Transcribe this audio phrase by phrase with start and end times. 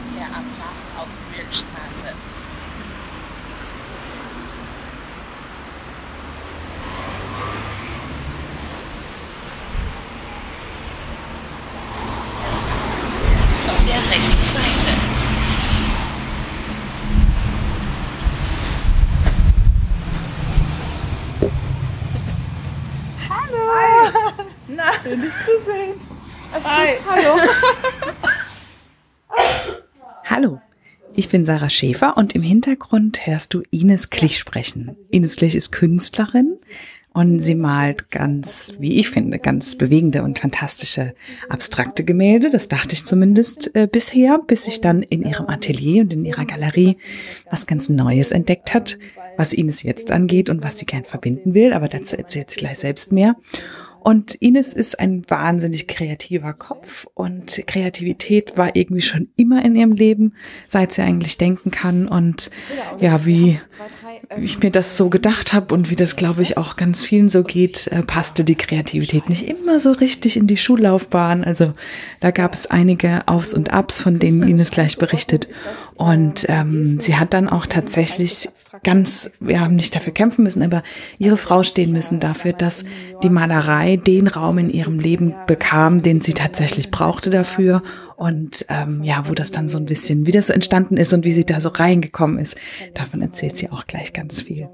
[0.00, 2.14] Verkehr am Tag auf Mühlstraße.
[13.66, 15.00] Auf der rechten Seite.
[24.68, 26.00] Na, schön dich zu sehen.
[26.64, 26.98] Hi.
[27.08, 27.38] Hallo.
[27.38, 27.50] Hallo,
[31.20, 34.96] ich bin Sarah Schäfer und im Hintergrund hörst du Ines Klich sprechen.
[35.10, 36.56] Ines Klich ist Künstlerin
[37.12, 41.14] und sie malt ganz, wie ich finde, ganz bewegende und fantastische
[41.50, 42.48] abstrakte Gemälde.
[42.48, 46.46] Das dachte ich zumindest äh, bisher, bis ich dann in ihrem Atelier und in ihrer
[46.46, 46.96] Galerie
[47.50, 48.98] was ganz Neues entdeckt hat,
[49.36, 51.74] was Ines jetzt angeht und was sie gern verbinden will.
[51.74, 53.36] Aber dazu erzählt sie gleich selbst mehr.
[54.00, 59.92] Und Ines ist ein wahnsinnig kreativer Kopf und Kreativität war irgendwie schon immer in ihrem
[59.92, 60.34] Leben,
[60.68, 62.08] seit sie eigentlich denken kann.
[62.08, 62.50] Und
[62.98, 63.60] ja, wie
[64.40, 67.42] ich mir das so gedacht habe und wie das, glaube ich, auch ganz vielen so
[67.42, 71.44] geht, äh, passte die Kreativität nicht immer so richtig in die Schullaufbahn.
[71.44, 71.72] Also
[72.20, 75.48] da gab es einige Aufs und Abs, von denen Ines gleich berichtet.
[75.96, 78.48] Und ähm, sie hat dann auch tatsächlich
[78.82, 80.82] ganz, wir haben nicht dafür kämpfen müssen, aber
[81.18, 82.84] ihre Frau stehen müssen dafür, dass
[83.22, 87.82] die Malerei den Raum in ihrem Leben bekam, den sie tatsächlich brauchte dafür.
[88.16, 91.24] Und ähm, ja, wo das dann so ein bisschen, wie das so entstanden ist und
[91.24, 92.56] wie sie da so reingekommen ist,
[92.94, 94.68] davon erzählt sie auch gleich ganz viel.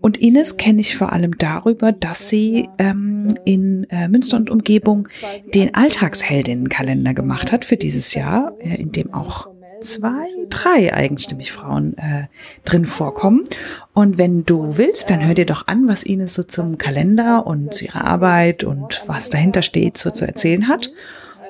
[0.00, 5.08] Und Ines kenne ich vor allem darüber, dass sie ähm, in äh, Münster und Umgebung
[5.54, 9.48] den Alltagsheldinnenkalender gemacht hat für dieses Jahr, äh, in dem auch
[9.80, 12.26] zwei, drei eigenstimmig Frauen äh,
[12.64, 13.44] drin vorkommen.
[13.92, 17.74] Und wenn du willst, dann hör dir doch an, was Ines so zum Kalender und
[17.74, 20.92] zu ihrer Arbeit und was dahinter steht, so zu erzählen hat.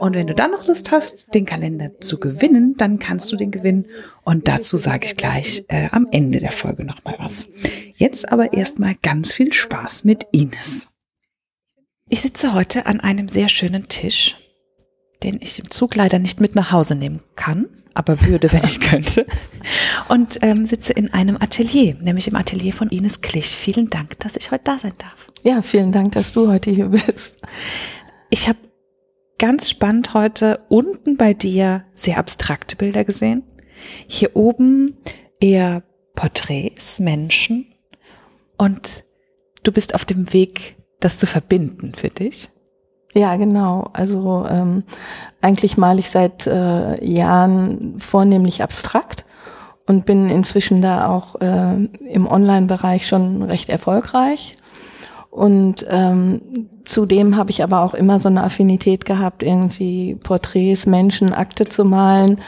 [0.00, 3.50] Und wenn du dann noch Lust hast, den Kalender zu gewinnen, dann kannst du den
[3.50, 3.84] gewinnen.
[4.24, 7.50] Und dazu sage ich gleich äh, am Ende der Folge nochmal was.
[7.96, 10.94] Jetzt aber erstmal ganz viel Spaß mit Ines.
[12.08, 14.36] Ich sitze heute an einem sehr schönen Tisch,
[15.22, 18.80] den ich im Zug leider nicht mit nach Hause nehmen kann, aber würde, wenn ich
[18.80, 19.26] könnte.
[20.08, 23.48] Und ähm, sitze in einem Atelier, nämlich im Atelier von Ines Klich.
[23.48, 25.26] Vielen Dank, dass ich heute da sein darf.
[25.42, 27.40] Ja, vielen Dank, dass du heute hier bist.
[28.30, 28.58] Ich habe
[29.38, 33.42] ganz spannend heute unten bei dir sehr abstrakte Bilder gesehen.
[34.06, 34.98] Hier oben
[35.40, 35.82] eher
[36.14, 37.74] Porträts, Menschen.
[38.58, 39.04] Und
[39.62, 42.50] du bist auf dem Weg, das zu verbinden für dich.
[43.12, 43.90] Ja, genau.
[43.92, 44.84] Also ähm,
[45.40, 49.24] eigentlich male ich seit äh, Jahren vornehmlich abstrakt
[49.86, 54.54] und bin inzwischen da auch äh, im Online-Bereich schon recht erfolgreich.
[55.30, 61.32] Und ähm, zudem habe ich aber auch immer so eine Affinität gehabt, irgendwie Porträts, Menschen,
[61.32, 62.40] Akte zu malen.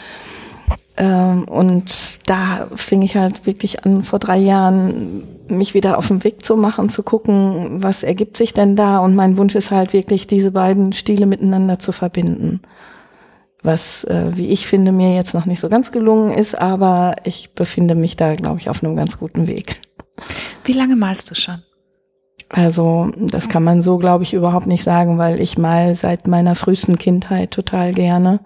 [0.96, 5.22] Ähm, und da fing ich halt wirklich an, vor drei Jahren
[5.56, 8.98] mich wieder auf den Weg zu machen, zu gucken, was ergibt sich denn da.
[8.98, 12.60] Und mein Wunsch ist halt wirklich, diese beiden Stile miteinander zu verbinden.
[13.62, 17.54] Was, äh, wie ich finde, mir jetzt noch nicht so ganz gelungen ist, aber ich
[17.54, 19.76] befinde mich da, glaube ich, auf einem ganz guten Weg.
[20.64, 21.62] Wie lange malst du schon?
[22.48, 26.54] Also das kann man so, glaube ich, überhaupt nicht sagen, weil ich mal seit meiner
[26.54, 28.40] frühesten Kindheit total gerne.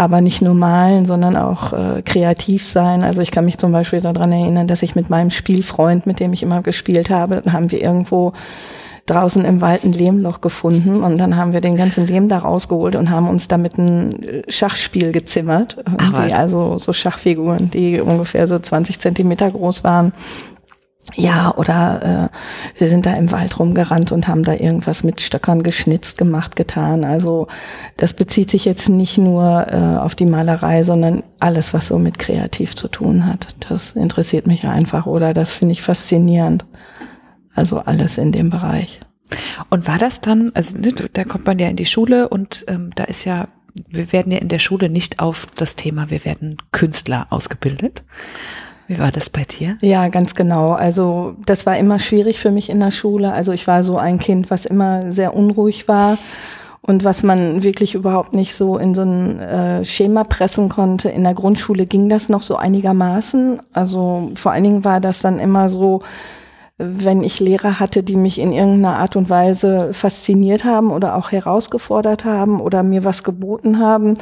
[0.00, 3.04] Aber nicht nur malen, sondern auch äh, kreativ sein.
[3.04, 6.32] Also ich kann mich zum Beispiel daran erinnern, dass ich mit meinem Spielfreund, mit dem
[6.32, 8.32] ich immer gespielt habe, dann haben wir irgendwo
[9.04, 12.96] draußen im Wald ein Lehmloch gefunden und dann haben wir den ganzen Lehm da rausgeholt
[12.96, 15.76] und haben uns damit ein Schachspiel gezimmert.
[15.84, 20.14] Ach, also so Schachfiguren, die ungefähr so 20 Zentimeter groß waren
[21.14, 25.62] ja, oder äh, wir sind da im Wald rumgerannt und haben da irgendwas mit Stöckern
[25.62, 27.04] geschnitzt, gemacht, getan.
[27.04, 27.48] Also
[27.96, 32.18] das bezieht sich jetzt nicht nur äh, auf die Malerei, sondern alles, was so mit
[32.18, 33.48] kreativ zu tun hat.
[33.68, 36.64] Das interessiert mich einfach oder das finde ich faszinierend.
[37.54, 39.00] Also alles in dem Bereich.
[39.68, 42.90] Und war das dann, also ne, da kommt man ja in die Schule und ähm,
[42.94, 43.48] da ist ja,
[43.88, 48.02] wir werden ja in der Schule nicht auf das Thema, wir werden Künstler ausgebildet,
[48.90, 49.78] wie war das bei dir?
[49.82, 50.72] Ja, ganz genau.
[50.72, 53.32] Also das war immer schwierig für mich in der Schule.
[53.32, 56.18] Also ich war so ein Kind, was immer sehr unruhig war
[56.82, 61.08] und was man wirklich überhaupt nicht so in so ein äh, Schema pressen konnte.
[61.08, 63.62] In der Grundschule ging das noch so einigermaßen.
[63.72, 66.00] Also vor allen Dingen war das dann immer so,
[66.76, 71.30] wenn ich Lehrer hatte, die mich in irgendeiner Art und Weise fasziniert haben oder auch
[71.30, 74.14] herausgefordert haben oder mir was geboten haben,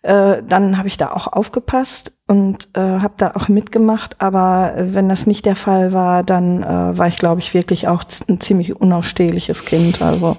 [0.00, 4.20] äh, dann habe ich da auch aufgepasst und äh, habe da auch mitgemacht.
[4.20, 8.04] Aber wenn das nicht der Fall war, dann äh, war ich, glaube ich, wirklich auch
[8.28, 10.00] ein ziemlich unausstehliches Kind.
[10.00, 10.36] Also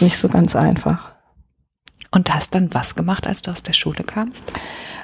[0.00, 1.12] nicht so ganz einfach.
[2.10, 4.44] Und hast dann was gemacht, als du aus der Schule kamst?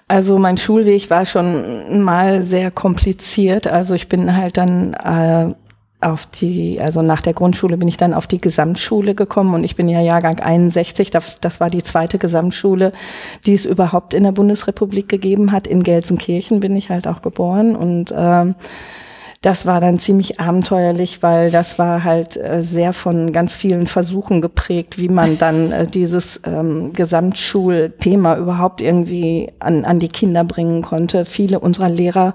[0.09, 3.67] Also mein Schulweg war schon mal sehr kompliziert.
[3.67, 5.55] Also ich bin halt dann äh,
[6.03, 9.77] auf die, also nach der Grundschule bin ich dann auf die Gesamtschule gekommen und ich
[9.77, 12.93] bin ja Jahrgang 61, das, das war die zweite Gesamtschule,
[13.47, 15.67] die es überhaupt in der Bundesrepublik gegeben hat.
[15.67, 18.55] In Gelsenkirchen bin ich halt auch geboren und ähm,
[19.43, 24.41] das war dann ziemlich abenteuerlich, weil das war halt äh, sehr von ganz vielen Versuchen
[24.41, 30.83] geprägt, wie man dann äh, dieses ähm, Gesamtschulthema überhaupt irgendwie an, an die Kinder bringen
[30.83, 31.25] konnte.
[31.25, 32.35] Viele unserer Lehrer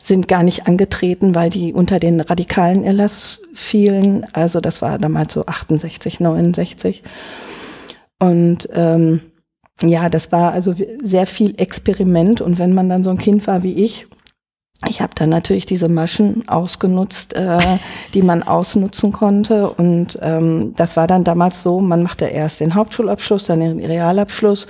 [0.00, 4.26] sind gar nicht angetreten, weil die unter den radikalen Erlass fielen.
[4.32, 7.04] Also das war damals so 68, 69.
[8.18, 9.20] Und ähm,
[9.80, 12.40] ja, das war also sehr viel Experiment.
[12.40, 14.06] Und wenn man dann so ein Kind war wie ich,
[14.86, 17.58] ich habe dann natürlich diese Maschen ausgenutzt, äh,
[18.14, 19.70] die man ausnutzen konnte.
[19.70, 24.68] Und ähm, das war dann damals so, man machte erst den Hauptschulabschluss, dann den Realabschluss,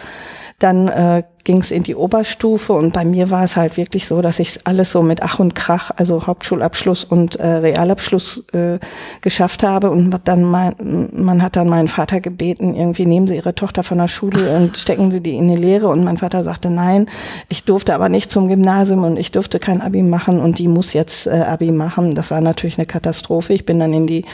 [0.58, 4.20] dann äh, ging es in die Oberstufe und bei mir war es halt wirklich so,
[4.20, 8.78] dass ich alles so mit Ach und Krach, also Hauptschulabschluss und äh, Realabschluss äh,
[9.22, 10.74] geschafft habe und dann mein,
[11.16, 14.76] man hat dann meinen Vater gebeten, irgendwie nehmen Sie Ihre Tochter von der Schule und
[14.76, 17.06] stecken Sie die in die Lehre und mein Vater sagte nein,
[17.48, 20.92] ich durfte aber nicht zum Gymnasium und ich durfte kein Abi machen und die muss
[20.92, 22.14] jetzt äh, Abi machen.
[22.14, 23.54] Das war natürlich eine Katastrophe.
[23.54, 24.26] Ich bin dann in die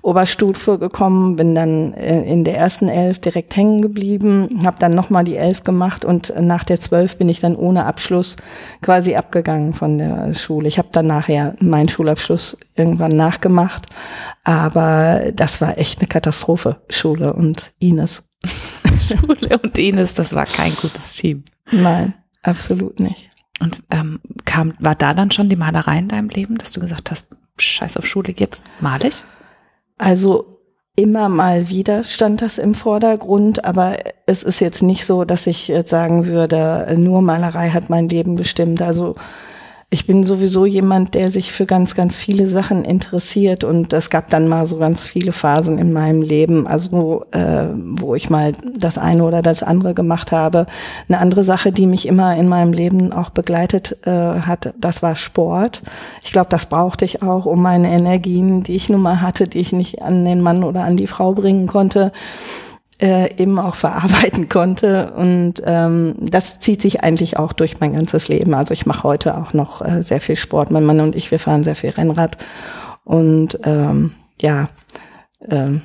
[0.00, 5.24] Oberstufe gekommen, bin dann äh, in der ersten Elf direkt hängen geblieben, habe dann nochmal
[5.24, 8.36] die Elf gemacht und nach nach der zwölf bin ich dann ohne Abschluss
[8.82, 10.68] quasi abgegangen von der Schule.
[10.68, 13.86] Ich habe dann nachher meinen Schulabschluss irgendwann nachgemacht,
[14.44, 18.22] aber das war echt eine Katastrophe, Schule und Ines.
[18.46, 21.42] Schule und Ines, das war kein gutes Team.
[21.72, 23.30] Nein, absolut nicht.
[23.58, 27.10] Und ähm, kam, war da dann schon die Malerei in deinem Leben, dass du gesagt
[27.10, 29.24] hast, scheiß auf Schule, jetzt male ich?
[29.98, 30.61] Also
[30.94, 33.96] Immer mal wieder stand das im Vordergrund, aber
[34.26, 38.34] es ist jetzt nicht so, dass ich jetzt sagen würde, nur Malerei hat mein Leben
[38.36, 38.82] bestimmt.
[38.82, 39.14] Also
[39.92, 44.30] ich bin sowieso jemand, der sich für ganz, ganz viele Sachen interessiert und es gab
[44.30, 48.96] dann mal so ganz viele Phasen in meinem Leben, also äh, wo ich mal das
[48.96, 50.64] eine oder das andere gemacht habe.
[51.10, 55.14] Eine andere Sache, die mich immer in meinem Leben auch begleitet äh, hat, das war
[55.14, 55.82] Sport.
[56.24, 59.60] Ich glaube, das brauchte ich auch, um meine Energien, die ich nun mal hatte, die
[59.60, 62.12] ich nicht an den Mann oder an die Frau bringen konnte,
[63.00, 65.12] äh, eben auch verarbeiten konnte.
[65.12, 68.54] Und ähm, das zieht sich eigentlich auch durch mein ganzes Leben.
[68.54, 70.70] Also ich mache heute auch noch äh, sehr viel Sport.
[70.70, 72.38] Mein Mann und ich, wir fahren sehr viel Rennrad.
[73.04, 74.68] Und ähm, ja,
[75.48, 75.82] ähm,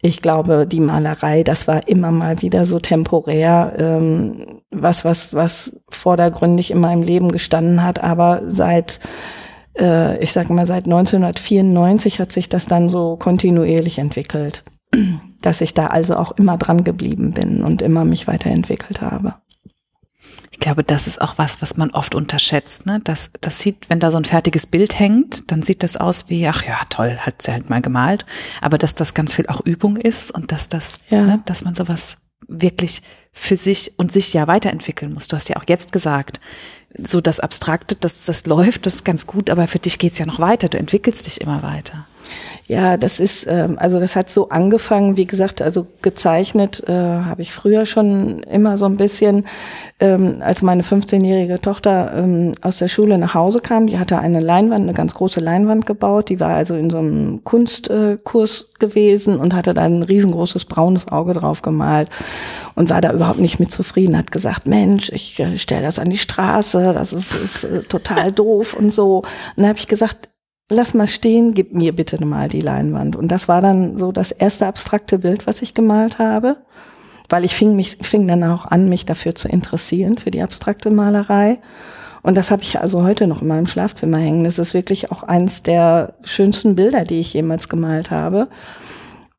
[0.00, 5.80] ich glaube, die Malerei, das war immer mal wieder so temporär, ähm, was, was, was
[5.88, 8.04] vordergründig in meinem Leben gestanden hat.
[8.04, 9.00] Aber seit,
[9.76, 14.62] äh, ich sag mal, seit 1994 hat sich das dann so kontinuierlich entwickelt
[15.40, 19.34] dass ich da also auch immer dran geblieben bin und immer mich weiterentwickelt habe.
[20.50, 22.84] Ich glaube, das ist auch was, was man oft unterschätzt.
[22.84, 23.00] Ne?
[23.04, 26.48] Das, das sieht, wenn da so ein fertiges Bild hängt, dann sieht das aus wie,
[26.48, 28.26] ach ja, toll, hat sie halt mal gemalt.
[28.60, 31.22] Aber dass das ganz viel auch Übung ist und dass das, ja.
[31.22, 32.18] ne, dass man sowas
[32.48, 35.28] wirklich für sich und sich ja weiterentwickeln muss.
[35.28, 36.40] Du hast ja auch jetzt gesagt,
[36.98, 40.26] so das Abstrakte, das, das läuft, das ist ganz gut, aber für dich geht's ja
[40.26, 40.68] noch weiter.
[40.68, 42.07] Du entwickelst dich immer weiter.
[42.70, 47.40] Ja, das ist, ähm, also das hat so angefangen, wie gesagt, also gezeichnet äh, habe
[47.40, 49.46] ich früher schon immer so ein bisschen,
[50.00, 54.40] ähm, als meine 15-jährige Tochter ähm, aus der Schule nach Hause kam, die hatte eine
[54.40, 59.38] Leinwand, eine ganz große Leinwand gebaut, die war also in so einem Kunstkurs äh, gewesen
[59.38, 62.10] und hatte da ein riesengroßes braunes Auge drauf gemalt
[62.74, 66.10] und war da überhaupt nicht mit zufrieden, hat gesagt, Mensch, ich äh, stelle das an
[66.10, 69.20] die Straße, das ist, ist äh, total doof und so.
[69.20, 70.28] Und dann habe ich gesagt,
[70.68, 73.16] lass mal stehen, gib mir bitte mal die Leinwand.
[73.16, 76.58] Und das war dann so das erste abstrakte Bild, was ich gemalt habe,
[77.28, 80.90] weil ich fing mich, fing dann auch an, mich dafür zu interessieren, für die abstrakte
[80.90, 81.58] Malerei.
[82.22, 84.44] Und das habe ich also heute noch in meinem Schlafzimmer hängen.
[84.44, 88.48] Das ist wirklich auch eins der schönsten Bilder, die ich jemals gemalt habe.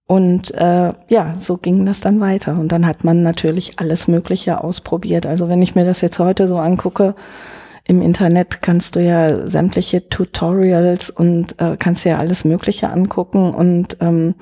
[0.07, 2.57] Und äh, ja, so ging das dann weiter.
[2.57, 5.27] Und dann hat man natürlich alles Mögliche ausprobiert.
[5.27, 7.13] Also wenn ich mir das jetzt heute so angucke,
[7.89, 13.51] im Internet kannst du ja sämtliche Tutorials und äh, kannst ja alles Mögliche angucken.
[13.51, 14.35] Und ähm,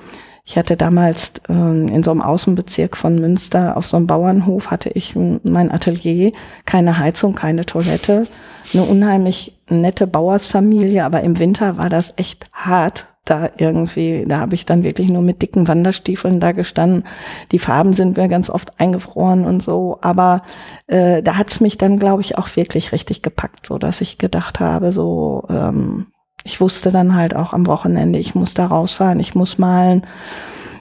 [0.44, 4.90] ich hatte damals äh, in so einem Außenbezirk von Münster auf so einem Bauernhof hatte
[4.90, 6.32] ich mein Atelier,
[6.66, 8.26] keine Heizung, keine Toilette,
[8.74, 14.54] eine unheimlich nette Bauersfamilie, aber im Winter war das echt hart, da irgendwie, da habe
[14.54, 17.04] ich dann wirklich nur mit dicken Wanderstiefeln da gestanden.
[17.52, 20.42] Die Farben sind mir ganz oft eingefroren und so, aber
[20.86, 24.60] äh, da hat's mich dann, glaube ich, auch wirklich richtig gepackt, so dass ich gedacht
[24.60, 26.06] habe, so ähm,
[26.44, 30.02] ich wusste dann halt auch am Wochenende, ich muss da rausfahren, ich muss malen.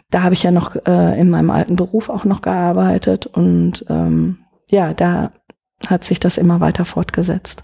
[0.09, 4.37] Da habe ich ja noch äh, in meinem alten Beruf auch noch gearbeitet und ähm,
[4.69, 5.31] ja, da
[5.87, 7.63] hat sich das immer weiter fortgesetzt.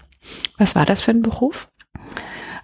[0.58, 1.68] Was war das für ein Beruf?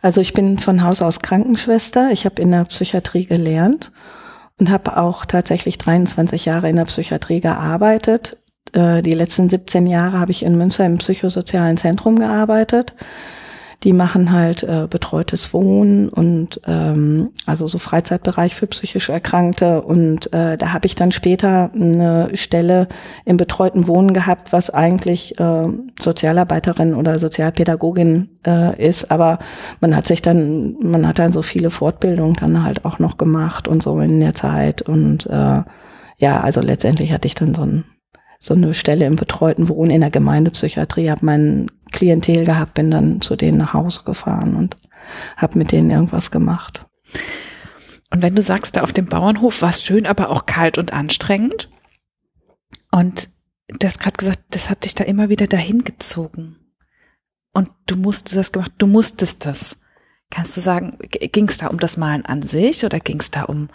[0.03, 2.11] Also ich bin von Haus aus Krankenschwester.
[2.13, 3.93] Ich habe in der Psychiatrie gelernt
[4.59, 8.39] und habe auch tatsächlich 23 Jahre in der Psychiatrie gearbeitet.
[8.73, 12.95] Äh, die letzten 17 Jahre habe ich in Münster im psychosozialen Zentrum gearbeitet.
[13.83, 19.81] Die machen halt äh, betreutes Wohnen und ähm, also so Freizeitbereich für psychisch Erkrankte.
[19.81, 22.89] Und äh, da habe ich dann später eine Stelle
[23.25, 25.69] im betreuten Wohnen gehabt, was eigentlich äh,
[25.99, 29.11] Sozialarbeiterin oder Sozialpädagogin äh, ist.
[29.11, 29.39] Aber
[29.81, 33.67] man hat sich dann, man hat dann so viele Fortbildungen dann halt auch noch gemacht
[33.67, 34.83] und so in der Zeit.
[34.83, 35.63] Und äh,
[36.19, 37.85] ja, also letztendlich hatte ich dann so ein
[38.41, 43.21] so eine Stelle im betreuten Wohnen in der Gemeindepsychiatrie, habe mein Klientel gehabt, bin dann
[43.21, 44.79] zu denen nach Hause gefahren und
[45.37, 46.87] habe mit denen irgendwas gemacht.
[48.11, 50.93] Und wenn du sagst, da auf dem Bauernhof war es schön, aber auch kalt und
[50.93, 51.69] anstrengend.
[52.91, 53.29] Und
[53.69, 56.57] du hast gerade gesagt, das hat dich da immer wieder dahin gezogen.
[57.53, 59.83] Und du musstest das gemacht, du musstest das.
[60.31, 63.43] Kannst du sagen, ging es da um das Malen an sich oder ging es da
[63.43, 63.69] um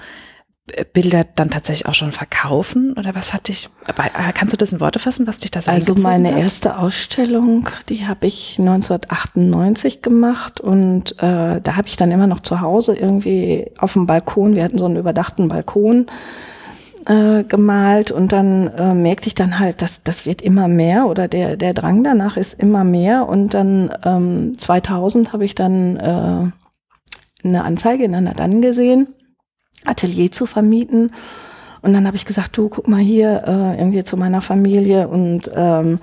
[0.94, 4.80] Bilder dann tatsächlich auch schon verkaufen oder was hat dich, äh, kannst du das in
[4.80, 6.40] Worte fassen, was dich da so Also meine hat?
[6.40, 12.40] erste Ausstellung, die habe ich 1998 gemacht und äh, da habe ich dann immer noch
[12.40, 16.08] zu Hause irgendwie auf dem Balkon, wir hatten so einen überdachten Balkon,
[17.06, 21.28] äh, gemalt und dann äh, merkte ich dann halt, dass das wird immer mehr oder
[21.28, 27.48] der der Drang danach ist immer mehr und dann ähm, 2000 habe ich dann äh,
[27.48, 29.10] eine Anzeige in einer dann gesehen
[29.84, 31.12] Atelier zu vermieten.
[31.82, 35.52] Und dann habe ich gesagt, du guck mal hier äh, irgendwie zu meiner Familie und
[35.56, 36.00] ähm,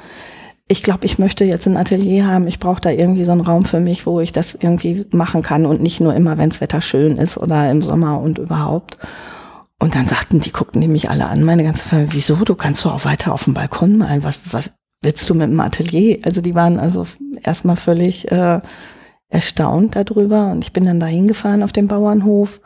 [0.69, 2.47] ich glaube, ich möchte jetzt ein Atelier haben.
[2.47, 5.67] Ich brauche da irgendwie so einen Raum für mich, wo ich das irgendwie machen kann
[5.67, 8.97] und nicht nur immer, wenns Wetter schön ist oder im Sommer und überhaupt.
[9.79, 12.85] Und dann sagten die, guckten die mich alle an, meine ganze Familie, wieso, du kannst
[12.85, 14.71] doch auch weiter auf dem Balkon malen, was, was
[15.03, 16.21] willst du mit dem Atelier?
[16.23, 17.07] Also die waren also
[17.43, 18.61] erstmal völlig äh,
[19.29, 22.61] erstaunt darüber und ich bin dann da hingefahren auf dem Bauernhof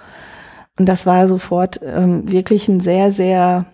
[0.79, 3.67] und das war sofort ähm, wirklich ein sehr, sehr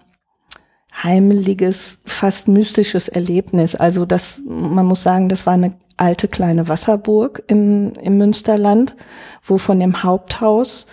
[1.02, 3.74] heimeliges, fast mystisches Erlebnis.
[3.74, 8.96] Also das, man muss sagen, das war eine alte kleine Wasserburg im, im Münsterland,
[9.42, 10.86] wo von dem Haupthaus,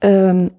[0.00, 0.50] ähm,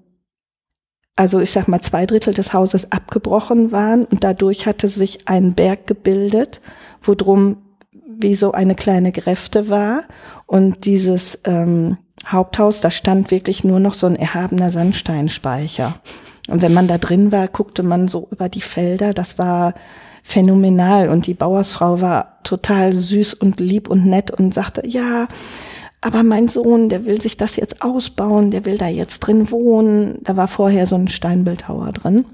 [1.16, 5.54] also ich sag mal, zwei Drittel des Hauses abgebrochen waren und dadurch hatte sich ein
[5.54, 6.60] Berg gebildet,
[7.02, 7.58] wo drum
[8.20, 10.02] wie so eine kleine Gräfte war
[10.46, 11.98] und dieses ähm,
[12.30, 15.94] Haupthaus, da stand wirklich nur noch so ein erhabener Sandsteinspeicher.
[16.48, 19.12] Und wenn man da drin war, guckte man so über die Felder.
[19.12, 19.74] Das war
[20.22, 21.08] phänomenal.
[21.08, 25.28] Und die Bauersfrau war total süß und lieb und nett und sagte, ja,
[26.00, 30.18] aber mein Sohn, der will sich das jetzt ausbauen, der will da jetzt drin wohnen.
[30.22, 32.24] Da war vorher so ein Steinbildhauer drin.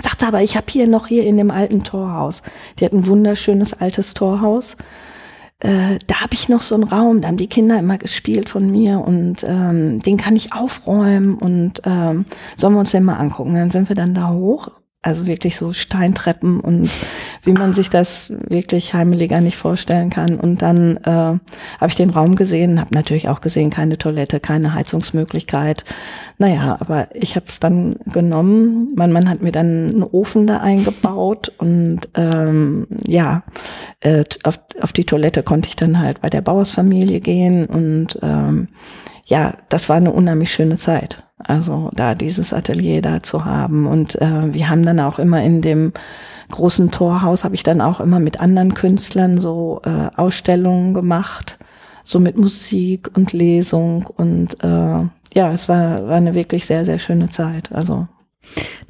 [0.00, 2.42] Sagte aber, ich habe hier noch hier in dem alten Torhaus.
[2.78, 4.76] Die hat ein wunderschönes altes Torhaus
[5.62, 8.70] äh, da habe ich noch so einen Raum, da haben die Kinder immer gespielt von
[8.70, 12.24] mir und ähm, den kann ich aufräumen und ähm,
[12.56, 13.54] sollen wir uns den mal angucken.
[13.54, 16.88] Dann sind wir dann da hoch also wirklich so Steintreppen und
[17.42, 20.38] wie man sich das wirklich heimeliger nicht vorstellen kann.
[20.38, 24.74] Und dann äh, habe ich den Raum gesehen, habe natürlich auch gesehen, keine Toilette, keine
[24.74, 25.84] Heizungsmöglichkeit.
[26.38, 28.92] Naja, aber ich habe es dann genommen.
[28.94, 33.42] Mein Mann hat mir dann einen Ofen da eingebaut und ähm, ja,
[34.00, 38.68] äh, auf, auf die Toilette konnte ich dann halt bei der Bauersfamilie gehen und ähm,
[39.26, 41.24] ja, das war eine unheimlich schöne Zeit.
[41.46, 43.86] Also da dieses Atelier da zu haben.
[43.86, 45.92] Und äh, wir haben dann auch immer in dem
[46.50, 51.58] großen Torhaus, habe ich dann auch immer mit anderen Künstlern so äh, Ausstellungen gemacht,
[52.04, 54.06] so mit Musik und Lesung.
[54.16, 54.66] Und äh,
[55.34, 57.72] ja, es war, war eine wirklich sehr, sehr schöne Zeit.
[57.72, 58.06] Also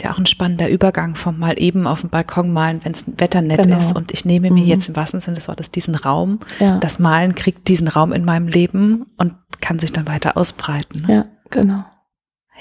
[0.03, 3.43] ja auch ein spannender Übergang vom mal eben auf dem Balkon malen, wenn es Wetter
[3.43, 3.79] nett Genau.
[3.79, 4.69] ist und ich nehme mir Mhm.
[4.69, 6.41] jetzt im wahrsten Sinne des Wortes diesen Raum.
[6.59, 6.79] Ja.
[6.79, 11.03] Das Malen kriegt diesen Raum in meinem Leben und kann sich dann weiter ausbreiten.
[11.07, 11.15] Ne?
[11.15, 11.85] ja, genau.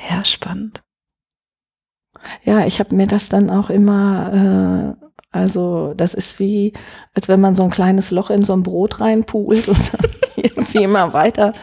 [0.10, 0.84] Ja, spannend.
[2.44, 6.74] Ja, ich habe mir das dann auch immer, äh, also das ist wie,
[7.14, 10.84] als wenn man so ein kleines Loch in so ein Brot reinpult und dann irgendwie
[10.84, 11.54] immer weiter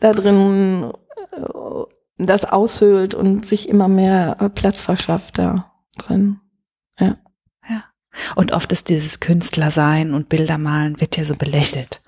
[0.00, 0.92] da drin
[1.32, 1.40] äh,
[2.18, 6.40] das aushöhlt und sich immer mehr äh, Platz verschafft da drin.
[8.36, 12.00] Und oft ist dieses Künstlersein und Bildermalen wird ja so belächelt.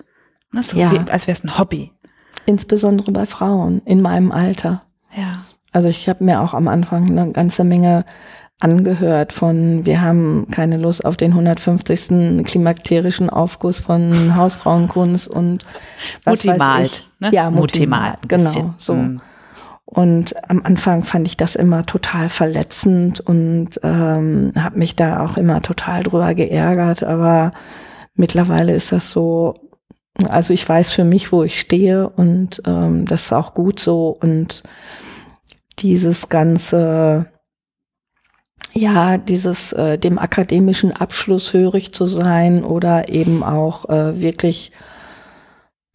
[0.53, 0.63] Ne?
[0.63, 0.89] So Ja.
[0.91, 1.91] wie, als wäre es ein Hobby.
[2.45, 4.85] Insbesondere bei Frauen in meinem Alter.
[5.15, 5.43] Ja.
[5.71, 8.05] Also ich habe mir auch am Anfang eine ganze Menge
[8.59, 12.43] angehört von, wir haben keine Lust auf den 150.
[12.43, 15.65] klimakterischen Aufguss von Hausfrauenkunst und
[16.23, 16.85] was Mutti weiß malt.
[16.85, 17.09] ich.
[17.19, 17.29] Ne?
[17.33, 18.17] Ja, Mutti malt.
[18.27, 18.43] genau.
[18.43, 18.73] bisschen.
[18.77, 18.95] So.
[18.95, 19.17] Mm.
[19.85, 25.37] Und am Anfang fand ich das immer total verletzend und ähm, habe mich da auch
[25.37, 27.03] immer total drüber geärgert.
[27.03, 27.53] Aber
[28.15, 29.55] mittlerweile ist das so,
[30.27, 34.17] also ich weiß für mich, wo ich stehe und ähm, das ist auch gut so
[34.19, 34.63] und
[35.79, 37.27] dieses ganze,
[38.73, 44.71] ja, dieses äh, dem akademischen Abschluss hörig zu sein oder eben auch äh, wirklich,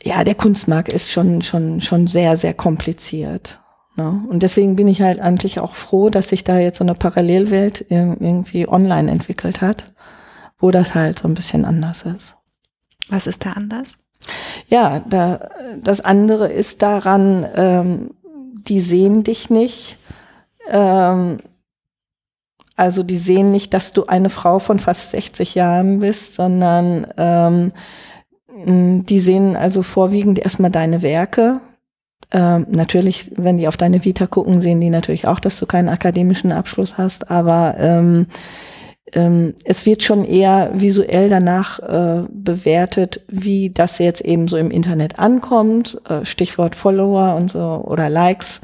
[0.02, 3.60] ja, der Kunstmarkt ist schon schon schon sehr sehr kompliziert.
[3.96, 4.24] Ne?
[4.28, 7.84] Und deswegen bin ich halt eigentlich auch froh, dass sich da jetzt so eine Parallelwelt
[7.88, 9.92] irgendwie online entwickelt hat,
[10.58, 12.36] wo das halt so ein bisschen anders ist.
[13.08, 13.98] Was ist da anders?
[14.68, 15.50] Ja, da,
[15.82, 18.10] das andere ist daran, ähm,
[18.68, 19.98] die sehen dich nicht.
[20.68, 21.38] Ähm,
[22.76, 27.72] also die sehen nicht, dass du eine Frau von fast 60 Jahren bist, sondern ähm,
[29.06, 31.60] die sehen also vorwiegend erstmal deine Werke,
[32.32, 35.90] ähm, natürlich, wenn die auf deine Vita gucken, sehen die natürlich auch, dass du keinen
[35.90, 38.26] akademischen Abschluss hast, aber ähm,
[39.14, 44.70] ähm, es wird schon eher visuell danach äh, bewertet, wie das jetzt eben so im
[44.70, 48.60] Internet ankommt, äh, Stichwort Follower und so oder Likes.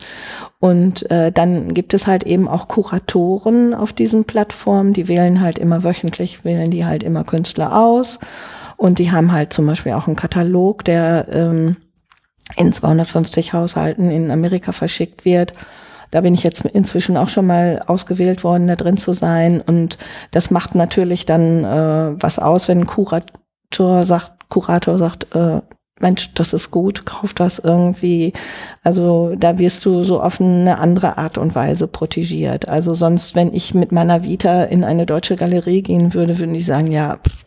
[0.61, 5.59] Und äh, dann gibt es halt eben auch Kuratoren auf diesen Plattformen, die wählen halt
[5.59, 8.19] immer wöchentlich, wählen die halt immer Künstler aus.
[8.77, 11.77] Und die haben halt zum Beispiel auch einen Katalog, der ähm,
[12.57, 15.53] in 250 Haushalten in Amerika verschickt wird.
[16.11, 19.61] Da bin ich jetzt inzwischen auch schon mal ausgewählt worden, da drin zu sein.
[19.61, 19.99] Und
[20.31, 25.61] das macht natürlich dann äh, was aus, wenn ein Kurator sagt, Kurator sagt, äh,
[26.01, 28.33] Mensch, das ist gut, kauf das irgendwie.
[28.83, 32.69] Also da wirst du so auf eine andere Art und Weise protegiert.
[32.69, 36.61] Also sonst, wenn ich mit meiner Vita in eine deutsche Galerie gehen würde, würden die
[36.61, 37.47] sagen, ja, pff,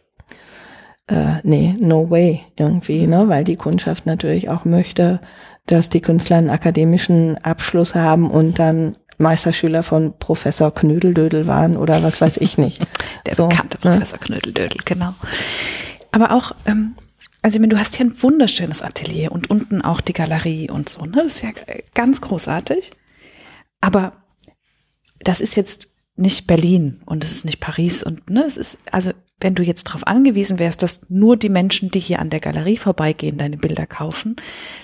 [1.07, 3.27] äh, nee, no way irgendwie, ne?
[3.27, 5.19] weil die Kundschaft natürlich auch möchte,
[5.65, 12.01] dass die Künstler einen akademischen Abschluss haben und dann Meisterschüler von Professor Knödeldödel waren oder
[12.03, 12.81] was weiß ich nicht.
[13.25, 13.91] Der so, bekannte ne?
[13.91, 14.19] Professor?
[14.19, 15.13] Knödeldödel, genau.
[16.11, 16.95] Aber auch, ähm,
[17.41, 20.89] also ich meine, du hast hier ein wunderschönes Atelier und unten auch die Galerie und
[20.89, 21.17] so, ne?
[21.23, 21.49] Das ist ja
[21.93, 22.91] ganz großartig.
[23.79, 24.13] Aber
[25.19, 29.11] das ist jetzt nicht Berlin und es ist nicht Paris und ne, es ist also
[29.41, 32.77] wenn du jetzt darauf angewiesen wärst, dass nur die Menschen, die hier an der Galerie
[32.77, 34.35] vorbeigehen, deine Bilder kaufen,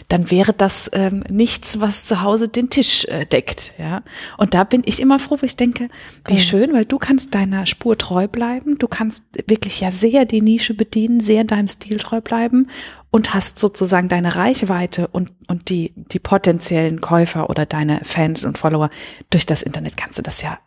[0.08, 3.74] dann wäre das ähm, nichts, was zu Hause den Tisch äh, deckt.
[3.78, 4.04] Ja,
[4.38, 5.89] und da bin ich immer froh, wo ich denke,
[6.28, 6.39] wie mhm.
[6.39, 10.74] schön, weil du kannst deiner Spur treu bleiben, du kannst wirklich ja sehr die Nische
[10.74, 12.67] bedienen, sehr deinem Stil treu bleiben
[13.12, 18.58] und hast sozusagen deine Reichweite und und die die potenziellen Käufer oder deine Fans und
[18.58, 18.89] Follower
[19.30, 20.58] durch das Internet kannst du das ja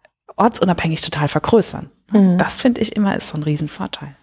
[0.40, 1.90] ortsunabhängig total vergrößern.
[2.12, 2.38] Mhm.
[2.38, 4.14] Das finde ich immer ist so ein Riesenvorteil.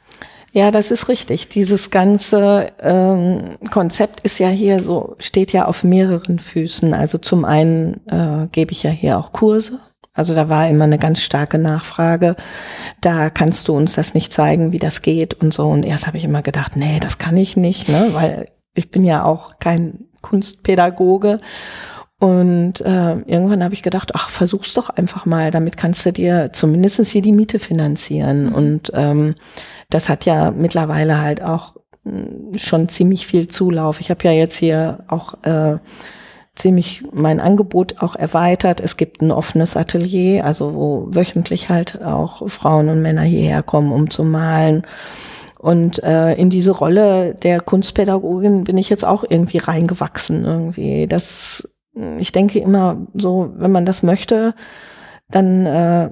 [0.53, 1.49] Ja, das ist richtig.
[1.49, 6.93] Dieses ganze ähm, Konzept ist ja hier so, steht ja auf mehreren Füßen.
[6.93, 9.79] Also zum einen äh, gebe ich ja hier auch Kurse.
[10.13, 12.35] Also da war immer eine ganz starke Nachfrage.
[13.01, 15.67] Da kannst du uns das nicht zeigen, wie das geht und so.
[15.67, 18.09] Und erst habe ich immer gedacht, nee, das kann ich nicht, ne?
[18.13, 21.37] weil ich bin ja auch kein Kunstpädagoge.
[22.19, 26.49] Und äh, irgendwann habe ich gedacht, ach, versuch's doch einfach mal, damit kannst du dir
[26.51, 28.47] zumindestens hier die Miete finanzieren.
[28.47, 28.55] Mhm.
[28.55, 29.35] Und ähm,
[29.89, 33.99] das hat ja mittlerweile halt auch hm, schon ziemlich viel Zulauf.
[33.99, 35.77] Ich habe ja jetzt hier auch äh,
[36.55, 38.81] ziemlich mein Angebot auch erweitert.
[38.81, 43.91] Es gibt ein offenes Atelier, also wo wöchentlich halt auch Frauen und Männer hierher kommen,
[43.91, 44.81] um zu malen.
[45.59, 50.45] Und äh, in diese Rolle der Kunstpädagogin bin ich jetzt auch irgendwie reingewachsen.
[50.45, 51.76] Irgendwie das
[52.19, 54.53] ich denke immer so, wenn man das möchte,
[55.29, 56.11] dann äh,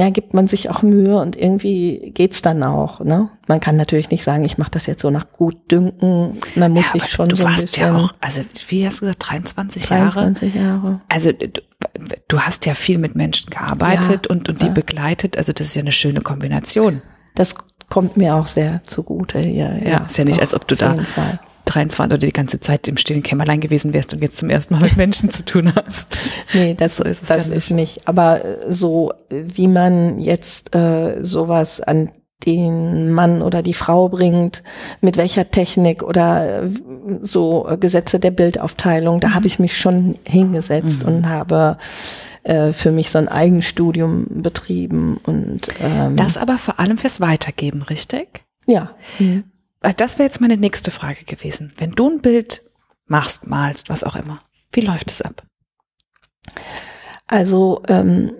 [0.00, 3.00] ja, gibt man sich auch Mühe und irgendwie geht's dann auch.
[3.00, 3.30] Ne?
[3.48, 6.38] Man kann natürlich nicht sagen, ich mache das jetzt so nach gut dünken.
[6.54, 7.94] Man muss ja, sich schon du so ein warst bisschen.
[7.94, 10.66] Ja auch, also wie hast du gesagt, 23, 23 Jahre?
[10.66, 11.00] Jahre.
[11.08, 11.48] Also du,
[12.28, 15.36] du hast ja viel mit Menschen gearbeitet ja, und, und die begleitet.
[15.36, 17.02] Also das ist ja eine schöne Kombination.
[17.34, 17.56] Das
[17.88, 19.80] kommt mir auch sehr zugute hier.
[19.82, 21.40] Ja, ja ist ja nicht, als ob du da Fall.
[21.68, 24.82] 23 oder die ganze Zeit im stillen Kämmerlein gewesen wärst und jetzt zum ersten Mal
[24.82, 26.20] mit Menschen zu tun hast.
[26.54, 28.08] Nee, das, so ist, das ja ist nicht.
[28.08, 32.10] Aber äh, so wie man jetzt äh, sowas an
[32.46, 34.62] den Mann oder die Frau bringt,
[35.00, 36.70] mit welcher Technik oder äh,
[37.22, 39.34] so Gesetze der Bildaufteilung, da mhm.
[39.34, 41.08] habe ich mich schon hingesetzt mhm.
[41.08, 41.76] und habe
[42.44, 47.82] äh, für mich so ein Eigenstudium betrieben und ähm, das aber vor allem fürs Weitergeben,
[47.82, 48.44] richtig?
[48.66, 48.92] Ja.
[49.18, 49.44] Mhm.
[49.80, 51.72] Das wäre jetzt meine nächste Frage gewesen.
[51.76, 52.62] Wenn du ein Bild
[53.06, 54.40] machst, malst, was auch immer,
[54.72, 55.44] wie läuft es ab?
[57.26, 58.32] Also ähm,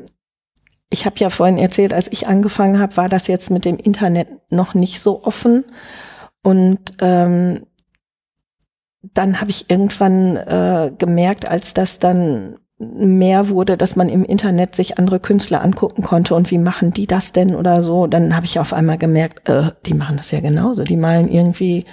[0.90, 4.29] ich habe ja vorhin erzählt, als ich angefangen habe, war das jetzt mit dem Internet
[4.51, 5.64] noch nicht so offen.
[6.42, 7.66] Und ähm,
[9.03, 14.77] dann habe ich irgendwann äh, gemerkt, als das dann mehr wurde, dass man im Internet
[14.77, 18.47] sich andere Künstler angucken konnte und wie machen die das denn oder so, dann habe
[18.47, 20.85] ich auf einmal gemerkt, äh, die machen das ja genauso.
[20.85, 21.87] Die malen irgendwie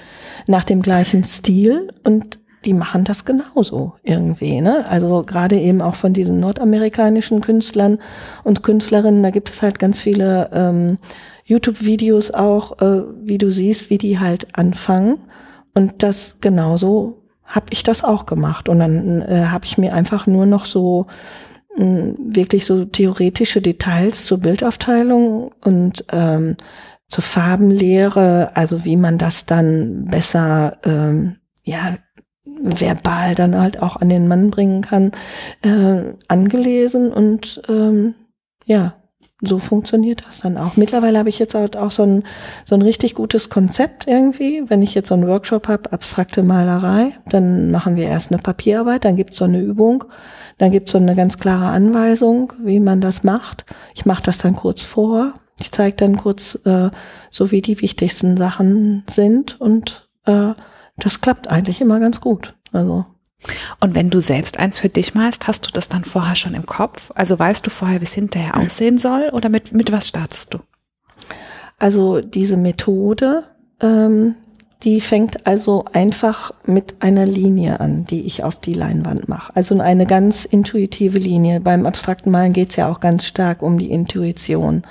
[0.48, 4.62] nach dem gleichen Stil und die machen das genauso irgendwie.
[4.62, 4.90] Ne?
[4.90, 8.00] Also gerade eben auch von diesen nordamerikanischen Künstlern
[8.44, 10.98] und Künstlerinnen, da gibt es halt ganz viele ähm,
[11.46, 15.18] YouTube-Videos auch, äh, wie du siehst, wie die halt anfangen.
[15.74, 18.70] Und das genauso habe ich das auch gemacht.
[18.70, 21.08] Und dann äh, habe ich mir einfach nur noch so
[21.78, 26.58] mh, hm, wirklich so theoretische Details zur Bildaufteilung und ähm,
[27.08, 31.98] zur Farbenlehre, also wie man das dann besser ähm, ja
[32.46, 35.12] verbal dann halt auch an den Mann bringen kann,
[35.62, 38.16] äh, angelesen und ähm,
[38.66, 38.96] ja,
[39.42, 40.78] so funktioniert das dann auch.
[40.78, 42.24] Mittlerweile habe ich jetzt halt auch so ein,
[42.64, 44.64] so ein richtig gutes Konzept irgendwie.
[44.68, 49.04] Wenn ich jetzt so einen Workshop habe, abstrakte Malerei, dann machen wir erst eine Papierarbeit,
[49.04, 50.06] dann gibt's so eine Übung,
[50.58, 53.66] dann gibt's so eine ganz klare Anweisung, wie man das macht.
[53.94, 55.34] Ich mache das dann kurz vor.
[55.60, 56.90] Ich zeige dann kurz, äh,
[57.30, 60.54] so wie die wichtigsten Sachen sind und äh,
[60.98, 62.56] das klappt eigentlich immer ganz gut.
[62.72, 63.06] Also
[63.80, 66.66] und wenn du selbst eins für dich malst, hast du das dann vorher schon im
[66.66, 67.12] Kopf?
[67.16, 70.60] Also weißt du vorher, wie es hinterher aussehen soll oder mit, mit was startest du?
[71.78, 73.44] Also diese Methode,
[73.82, 74.36] ähm,
[74.84, 79.56] die fängt also einfach mit einer Linie an, die ich auf die Leinwand mache.
[79.56, 81.60] Also eine ganz intuitive Linie.
[81.60, 84.84] Beim abstrakten Malen geht es ja auch ganz stark um die Intuition.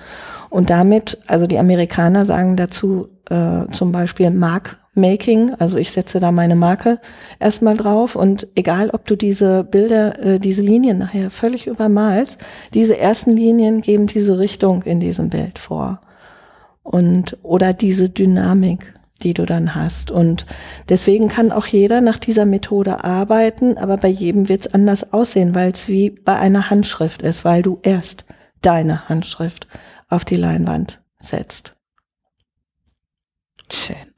[0.50, 6.20] Und damit, also die Amerikaner sagen dazu äh, zum Beispiel Mark Making, also ich setze
[6.20, 7.00] da meine Marke
[7.40, 12.38] erstmal drauf und egal, ob du diese Bilder, äh, diese Linien nachher völlig übermalst,
[12.74, 16.00] diese ersten Linien geben diese Richtung in diesem Bild vor
[16.82, 20.46] und oder diese Dynamik, die du dann hast und
[20.88, 25.54] deswegen kann auch jeder nach dieser Methode arbeiten, aber bei jedem wird es anders aussehen,
[25.54, 28.24] weil es wie bei einer Handschrift ist, weil du erst
[28.60, 29.66] deine Handschrift
[30.08, 31.74] auf die Leinwand setzt.
[33.72, 34.13] Schön.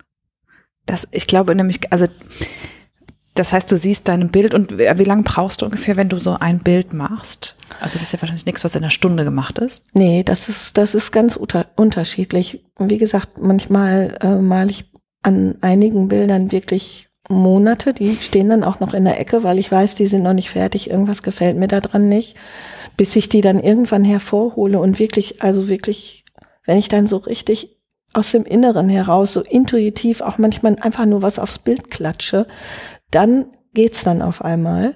[0.87, 2.07] Das, ich glaube nämlich, also
[3.35, 6.39] das heißt, du siehst dein Bild und wie lange brauchst du ungefähr, wenn du so
[6.39, 7.57] ein Bild machst?
[7.81, 9.85] Also das ist ja wahrscheinlich nichts, was in einer Stunde gemacht ist.
[9.93, 12.65] Nee, das ist, das ist ganz unter, unterschiedlich.
[12.79, 14.87] Wie gesagt, manchmal äh, male ich
[15.23, 19.71] an einigen Bildern wirklich Monate, die stehen dann auch noch in der Ecke, weil ich
[19.71, 22.37] weiß, die sind noch nicht fertig, irgendwas gefällt mir daran nicht,
[22.97, 26.25] bis ich die dann irgendwann hervorhole und wirklich, also wirklich,
[26.65, 27.76] wenn ich dann so richtig
[28.13, 32.47] aus dem Inneren heraus, so intuitiv auch manchmal einfach nur was aufs Bild klatsche,
[33.11, 34.95] dann geht's dann auf einmal.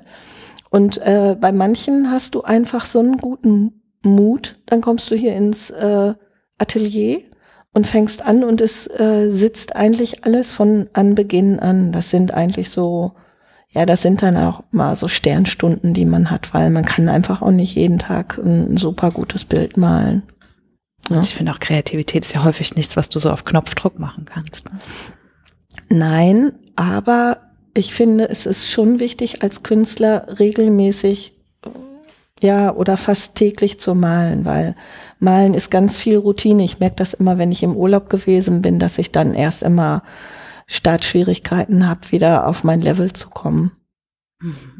[0.70, 5.34] Und äh, bei manchen hast du einfach so einen guten Mut, dann kommst du hier
[5.34, 6.14] ins äh,
[6.58, 7.20] Atelier
[7.72, 11.92] und fängst an und es äh, sitzt eigentlich alles von Anbeginn an.
[11.92, 13.12] Das sind eigentlich so,
[13.68, 17.42] ja, das sind dann auch mal so Sternstunden, die man hat, weil man kann einfach
[17.42, 20.22] auch nicht jeden Tag ein super gutes Bild malen.
[21.08, 21.20] Ja.
[21.20, 24.66] Ich finde auch Kreativität ist ja häufig nichts, was du so auf Knopfdruck machen kannst.
[24.66, 24.78] Ne?
[25.88, 27.38] Nein, aber
[27.74, 31.34] ich finde, es ist schon wichtig, als Künstler regelmäßig
[32.42, 34.74] ja, oder fast täglich zu malen, weil
[35.18, 36.64] malen ist ganz viel Routine.
[36.64, 40.02] Ich merke das immer, wenn ich im Urlaub gewesen bin, dass ich dann erst immer
[40.66, 43.72] Startschwierigkeiten habe, wieder auf mein Level zu kommen.
[44.40, 44.79] Mhm.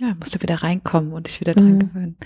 [0.00, 1.78] Ja, musst du wieder reinkommen und dich wieder dran mhm.
[1.80, 2.16] gewöhnen.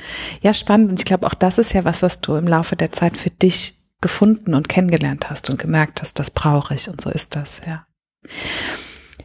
[0.40, 0.90] Ja, spannend.
[0.90, 3.30] Und ich glaube, auch das ist ja was, was du im Laufe der Zeit für
[3.30, 7.62] dich gefunden und kennengelernt hast und gemerkt hast, das brauche ich und so ist das,
[7.66, 7.86] ja.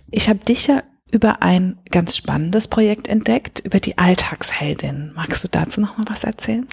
[0.09, 5.11] Ich habe dich ja über ein ganz spannendes Projekt entdeckt, über die Alltagsheldin.
[5.13, 6.65] Magst du dazu noch mal was erzählen?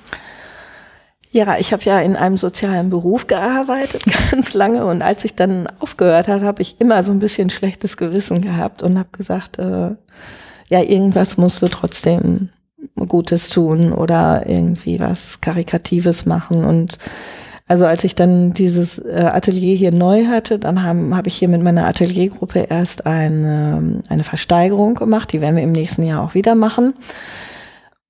[1.31, 4.87] Ja, ich habe ja in einem sozialen Beruf gearbeitet, ganz lange.
[4.87, 8.83] Und als ich dann aufgehört habe, habe ich immer so ein bisschen schlechtes Gewissen gehabt
[8.83, 9.97] und habe gesagt, äh,
[10.69, 12.51] ja, irgendwas musst du trotzdem
[13.09, 16.65] Gutes tun oder irgendwie was Karikatives machen.
[16.65, 16.99] Und
[17.67, 21.49] also als ich dann dieses äh, Atelier hier neu hatte, dann habe hab ich hier
[21.49, 25.33] mit meiner Ateliergruppe erst eine, eine Versteigerung gemacht.
[25.33, 26.95] Die werden wir im nächsten Jahr auch wieder machen.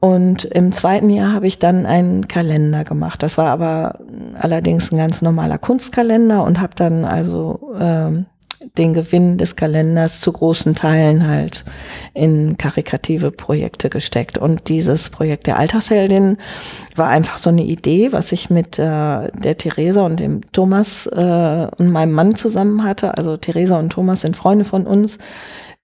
[0.01, 3.21] Und im zweiten Jahr habe ich dann einen Kalender gemacht.
[3.23, 3.99] Das war aber
[4.35, 8.27] allerdings ein ganz normaler Kunstkalender und habe dann also ähm,
[8.77, 11.65] den Gewinn des Kalenders zu großen Teilen halt
[12.15, 14.39] in karikative Projekte gesteckt.
[14.39, 16.39] Und dieses Projekt der Alltagsheldin
[16.97, 21.67] war einfach so eine Idee, was ich mit äh, der Theresa und dem Thomas äh,
[21.79, 23.17] und meinem Mann zusammen hatte.
[23.17, 25.19] Also Theresa und Thomas sind Freunde von uns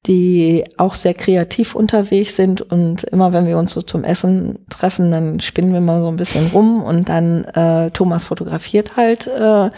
[0.06, 5.10] die auch sehr kreativ unterwegs sind und immer wenn wir uns so zum Essen treffen,
[5.10, 9.70] dann spinnen wir mal so ein bisschen rum und dann äh, Thomas fotografiert halt äh,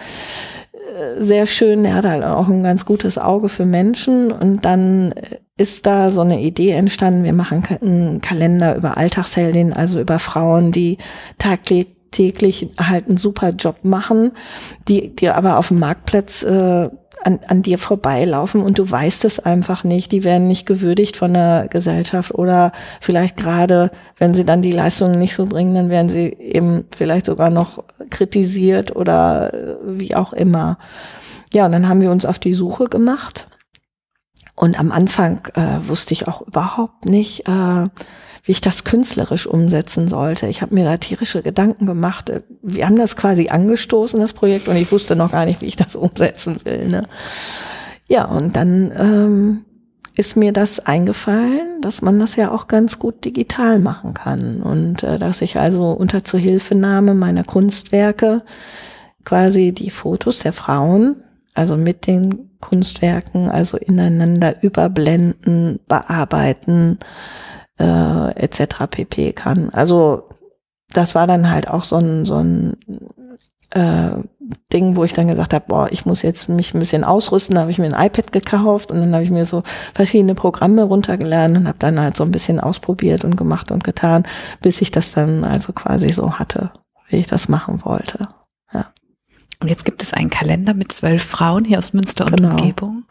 [1.19, 1.85] sehr schön.
[1.85, 5.13] Er hat halt auch ein ganz gutes Auge für Menschen und dann
[5.57, 7.25] ist da so eine Idee entstanden.
[7.25, 10.99] Wir machen einen Kalender über Alltagsheldinnen, also über Frauen, die
[11.39, 14.33] tagtäglich täglich halt einen super Job machen,
[14.89, 16.89] die, die aber auf dem Marktplatz äh,
[17.23, 20.13] an, an dir vorbeilaufen und du weißt es einfach nicht.
[20.13, 25.19] Die werden nicht gewürdigt von der Gesellschaft oder vielleicht gerade, wenn sie dann die Leistungen
[25.19, 30.33] nicht so bringen, dann werden sie eben vielleicht sogar noch kritisiert oder äh, wie auch
[30.33, 30.79] immer.
[31.53, 33.49] Ja, und dann haben wir uns auf die Suche gemacht.
[34.55, 37.89] Und am Anfang äh, wusste ich auch überhaupt nicht, äh,
[38.47, 40.47] wie ich das künstlerisch umsetzen sollte.
[40.47, 42.33] Ich habe mir da tierische Gedanken gemacht.
[42.63, 45.75] Wir haben das quasi angestoßen, das Projekt, und ich wusste noch gar nicht, wie ich
[45.75, 46.89] das umsetzen will.
[46.89, 47.09] Ne?
[48.09, 49.65] Ja, und dann ähm,
[50.15, 55.03] ist mir das eingefallen, dass man das ja auch ganz gut digital machen kann und
[55.03, 58.43] äh, dass ich also unter Zuhilfenahme meiner Kunstwerke
[59.25, 61.17] quasi die Fotos der Frauen,
[61.53, 66.99] also mit den Kunstwerken, also ineinander überblenden, bearbeiten,
[67.79, 68.87] äh, etc.
[68.91, 69.33] pp.
[69.33, 69.71] kann.
[69.71, 70.29] Also
[70.93, 72.77] das war dann halt auch so ein, so ein
[73.71, 74.11] äh,
[74.73, 77.57] Ding, wo ich dann gesagt habe, boah, ich muss jetzt mich ein bisschen ausrüsten.
[77.57, 79.63] Da habe ich mir ein iPad gekauft und dann habe ich mir so
[79.95, 84.25] verschiedene Programme runtergeladen und habe dann halt so ein bisschen ausprobiert und gemacht und getan,
[84.63, 86.71] bis ich das dann also quasi so hatte,
[87.09, 88.29] wie ich das machen wollte.
[88.73, 88.93] Ja.
[89.61, 92.51] Und jetzt gibt es einen Kalender mit zwölf Frauen hier aus Münster und genau.
[92.51, 93.05] Umgebung.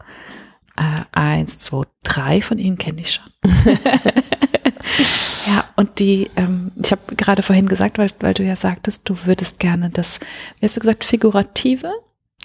[0.76, 3.24] Äh, eins, zwei, drei von ihnen kenne ich schon.
[5.46, 9.16] ja, und die, ähm, ich habe gerade vorhin gesagt, weil, weil du ja sagtest, du
[9.24, 10.20] würdest gerne das,
[10.60, 11.90] wie hast du gesagt, figurative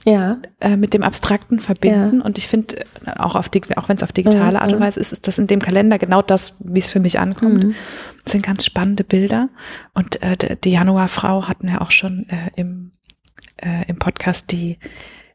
[0.05, 0.39] ja.
[0.59, 2.19] Äh, mit dem Abstrakten verbinden.
[2.19, 2.25] Ja.
[2.25, 2.85] Und ich finde, äh,
[3.17, 5.47] auch, auf die, auch wenn es auf digitale Art und Weise ist, ist das in
[5.47, 7.65] dem Kalender genau das, wie es für mich ankommt.
[7.65, 7.75] Mhm.
[8.23, 9.49] Das sind ganz spannende Bilder.
[9.93, 12.93] Und äh, die Januarfrau hatten ja auch schon äh, im,
[13.57, 14.79] äh, im Podcast die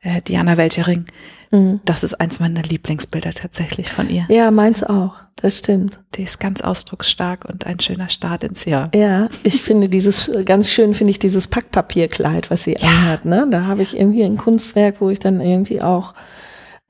[0.07, 1.07] äh, Diana Welchering
[1.51, 1.81] Mhm.
[1.85, 4.27] Das ist eins meiner Lieblingsbilder tatsächlich von ihr.
[4.29, 5.15] Ja, meins auch.
[5.37, 6.01] Das stimmt.
[6.15, 8.91] Die ist ganz ausdrucksstark und ein schöner Start ins Jahr.
[8.95, 12.89] Ja, ich finde dieses, ganz schön finde ich dieses Packpapierkleid, was sie ja.
[12.89, 13.25] anhat.
[13.25, 13.47] Ne?
[13.51, 16.15] Da habe ich irgendwie ein Kunstwerk, wo ich dann irgendwie auch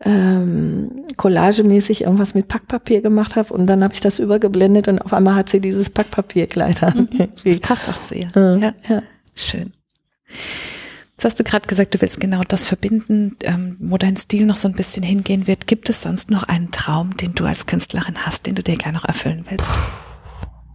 [0.00, 5.14] ähm, collagemäßig irgendwas mit Packpapier gemacht habe und dann habe ich das übergeblendet und auf
[5.14, 7.08] einmal hat sie dieses Packpapierkleid an.
[7.10, 7.28] Mhm.
[7.44, 8.28] Das passt auch zu ihr.
[8.34, 8.62] Mhm.
[8.62, 8.72] Ja.
[8.88, 9.02] ja.
[9.34, 9.72] Schön.
[11.16, 14.56] Jetzt hast du gerade gesagt, du willst genau das verbinden, ähm, wo dein Stil noch
[14.56, 15.66] so ein bisschen hingehen wird.
[15.66, 18.98] Gibt es sonst noch einen Traum, den du als Künstlerin hast, den du dir gerne
[18.98, 19.70] noch erfüllen willst?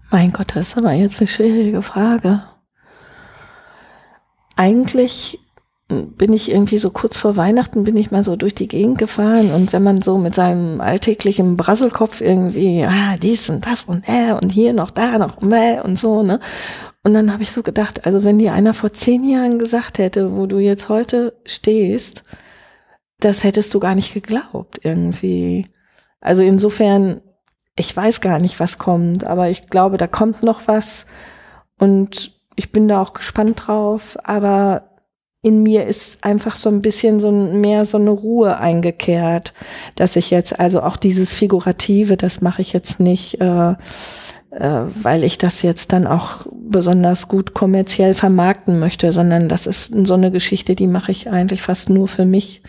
[0.10, 2.44] Mein Gott, das ist aber jetzt eine schwierige Frage.
[4.56, 5.38] Eigentlich
[5.92, 9.52] bin ich irgendwie so kurz vor Weihnachten bin ich mal so durch die Gegend gefahren
[9.52, 14.34] und wenn man so mit seinem alltäglichen Brasselkopf irgendwie, ah, dies und das und äh
[14.34, 16.40] und hier noch da noch mäh und so, ne?
[17.04, 20.36] Und dann habe ich so gedacht, also wenn dir einer vor zehn Jahren gesagt hätte,
[20.36, 22.24] wo du jetzt heute stehst,
[23.20, 25.68] das hättest du gar nicht geglaubt irgendwie.
[26.20, 27.22] Also insofern,
[27.76, 31.06] ich weiß gar nicht, was kommt, aber ich glaube, da kommt noch was
[31.80, 34.91] und ich bin da auch gespannt drauf, aber
[35.44, 39.54] in mir ist einfach so ein bisschen so mehr so eine Ruhe eingekehrt,
[39.96, 43.76] dass ich jetzt also auch dieses Figurative, das mache ich jetzt nicht, äh, äh,
[45.02, 50.14] weil ich das jetzt dann auch besonders gut kommerziell vermarkten möchte, sondern das ist so
[50.14, 52.62] eine Geschichte, die mache ich eigentlich fast nur für mich.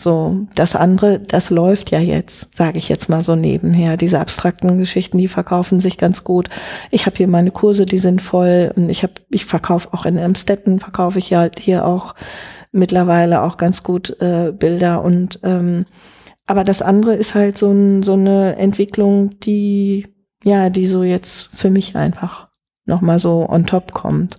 [0.00, 3.98] So, das andere, das läuft ja jetzt, sage ich jetzt mal so nebenher.
[3.98, 6.48] Diese abstrakten Geschichten, die verkaufen sich ganz gut.
[6.90, 10.18] Ich habe hier meine Kurse, die sind voll und ich habe, ich verkaufe auch in
[10.18, 12.14] Amstetten, verkaufe ich ja halt hier auch
[12.72, 15.84] mittlerweile auch ganz gut äh, Bilder und ähm,
[16.46, 20.06] aber das andere ist halt so, ein, so eine Entwicklung, die
[20.42, 22.48] ja, die so jetzt für mich einfach
[22.86, 24.36] nochmal so on top kommt.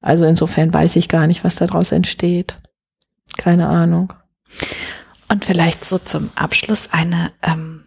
[0.00, 2.58] Also insofern weiß ich gar nicht, was daraus entsteht.
[3.38, 4.12] Keine Ahnung.
[5.28, 7.84] Und vielleicht so zum Abschluss eine, ähm,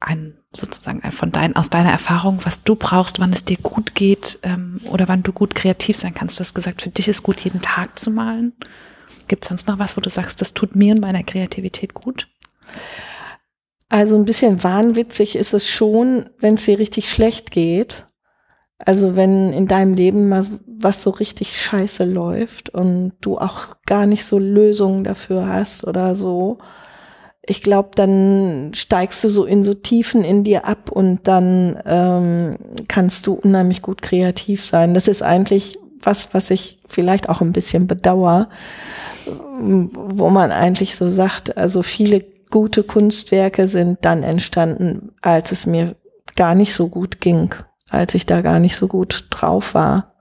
[0.00, 4.38] ein sozusagen von dein, aus deiner Erfahrung, was du brauchst, wann es dir gut geht
[4.42, 6.38] ähm, oder wann du gut kreativ sein kannst.
[6.38, 8.52] Du hast gesagt, für dich ist gut, jeden Tag zu malen.
[9.28, 12.28] Gibt es sonst noch was, wo du sagst, das tut mir und meiner Kreativität gut?
[13.88, 18.06] Also ein bisschen wahnwitzig ist es schon, wenn es dir richtig schlecht geht.
[18.84, 24.06] Also wenn in deinem Leben mal was so richtig scheiße läuft und du auch gar
[24.06, 26.58] nicht so Lösungen dafür hast oder so.
[27.44, 32.56] Ich glaube, dann steigst du so in so Tiefen in dir ab und dann ähm,
[32.88, 34.94] kannst du unheimlich gut kreativ sein.
[34.94, 38.48] Das ist eigentlich was, was ich vielleicht auch ein bisschen bedauere,
[39.60, 45.94] wo man eigentlich so sagt, also viele gute Kunstwerke sind dann entstanden, als es mir
[46.34, 47.54] gar nicht so gut ging,
[47.92, 50.14] als ich da gar nicht so gut drauf war.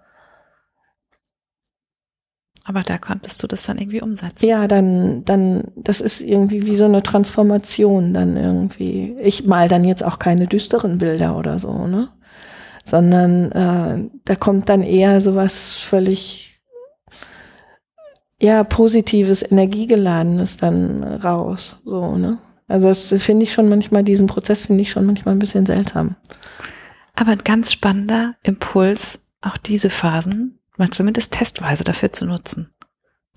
[2.64, 4.48] Aber da konntest du das dann irgendwie umsetzen.
[4.48, 9.16] Ja, dann, dann, das ist irgendwie wie so eine Transformation dann irgendwie.
[9.20, 12.10] Ich mal dann jetzt auch keine düsteren Bilder oder so, ne?
[12.84, 16.62] Sondern äh, da kommt dann eher sowas völlig
[18.40, 22.40] ja positives, energiegeladenes dann raus, so ne?
[22.68, 26.16] Also das finde ich schon manchmal diesen Prozess finde ich schon manchmal ein bisschen seltsam.
[27.16, 32.74] Aber ein ganz spannender Impuls, auch diese Phasen mal zumindest testweise dafür zu nutzen.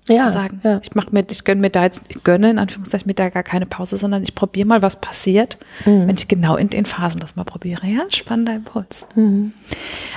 [0.07, 0.79] Ja, zu sagen, ja.
[0.83, 3.41] ich mache mir, ich gönne mir da jetzt, ich gönne in Anführungszeichen mir da gar
[3.41, 6.07] keine Pause, sondern ich probiere mal, was passiert, Mhm.
[6.07, 7.87] wenn ich genau in den Phasen das mal probiere.
[7.87, 9.07] Ja, spannender Impuls.
[9.15, 9.53] Mhm.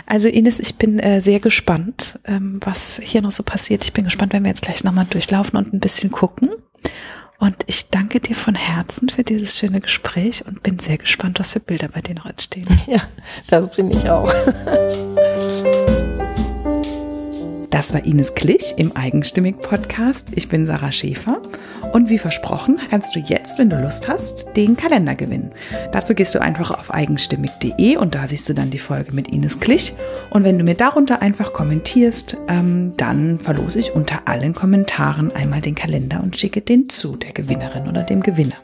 [0.05, 3.83] Also Ines, ich bin äh, sehr gespannt, ähm, was hier noch so passiert.
[3.83, 6.51] Ich bin gespannt, wenn wir jetzt gleich nochmal durchlaufen und ein bisschen gucken.
[7.41, 11.53] Und ich danke dir von Herzen für dieses schöne Gespräch und bin sehr gespannt, was
[11.53, 12.67] für Bilder bei dir noch entstehen.
[12.89, 13.01] Ja,
[13.49, 14.33] das bin ich auch.
[17.71, 20.29] Das war Ines Klich im Eigenstimmig Podcast.
[20.35, 21.41] Ich bin Sarah Schäfer
[21.93, 25.53] und wie versprochen kannst du jetzt, wenn du Lust hast, den Kalender gewinnen.
[25.93, 29.61] Dazu gehst du einfach auf eigenstimmig.de und da siehst du dann die Folge mit Ines
[29.61, 29.93] Klich.
[30.31, 35.61] Und wenn du mir darunter einfach kommentierst, ähm, dann verlose ich unter allen Kommentaren einmal
[35.61, 38.57] den Kalender und schicke den zu der Gewinnerin oder dem Gewinner.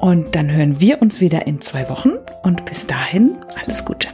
[0.00, 4.08] Und dann hören wir uns wieder in zwei Wochen und bis dahin alles Gute.